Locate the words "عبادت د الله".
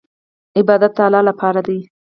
0.57-1.21